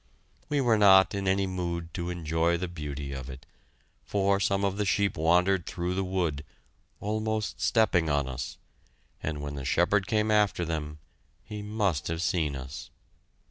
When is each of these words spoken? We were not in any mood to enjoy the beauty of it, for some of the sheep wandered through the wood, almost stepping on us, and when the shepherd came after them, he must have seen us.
We 0.49 0.61
were 0.61 0.79
not 0.79 1.13
in 1.13 1.27
any 1.27 1.45
mood 1.45 1.93
to 1.93 2.09
enjoy 2.09 2.57
the 2.57 2.67
beauty 2.67 3.11
of 3.11 3.29
it, 3.29 3.45
for 4.03 4.39
some 4.39 4.65
of 4.65 4.77
the 4.77 4.83
sheep 4.83 5.15
wandered 5.15 5.67
through 5.67 5.93
the 5.93 6.03
wood, 6.03 6.43
almost 6.99 7.61
stepping 7.61 8.09
on 8.09 8.27
us, 8.27 8.57
and 9.21 9.43
when 9.43 9.53
the 9.53 9.63
shepherd 9.63 10.07
came 10.07 10.31
after 10.31 10.65
them, 10.65 10.97
he 11.43 11.61
must 11.61 12.07
have 12.07 12.23
seen 12.23 12.55
us. 12.55 12.89